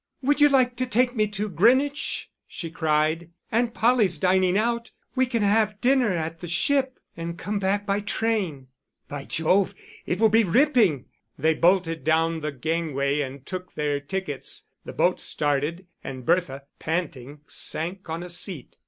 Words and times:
"Would 0.23 0.41
you 0.41 0.49
like 0.49 0.75
to 0.77 0.87
take 0.87 1.15
me 1.15 1.27
to 1.27 1.47
Greenwich?" 1.47 2.31
she 2.47 2.71
cried. 2.71 3.29
"Aunt 3.51 3.75
Polly's 3.75 4.17
dining 4.17 4.57
out; 4.57 4.89
we 5.13 5.27
can 5.27 5.43
have 5.43 5.79
dinner 5.79 6.11
at 6.13 6.39
the 6.39 6.47
Ship 6.47 6.97
and 7.15 7.37
come 7.37 7.59
back 7.59 7.85
by 7.85 7.99
train." 7.99 8.69
"By 9.07 9.25
Jove, 9.25 9.75
it 10.07 10.19
will 10.19 10.29
be 10.29 10.43
ripping." 10.43 11.05
They 11.37 11.53
bolted 11.53 12.03
down 12.03 12.39
the 12.39 12.51
gangway 12.51 13.21
and 13.21 13.45
took 13.45 13.75
their 13.75 13.99
tickets; 13.99 14.65
the 14.85 14.93
boat 14.93 15.19
started, 15.19 15.85
and 16.03 16.25
Bertha, 16.25 16.63
panting, 16.79 17.41
sank 17.45 18.09
on 18.09 18.23
a 18.23 18.29
seat. 18.31 18.77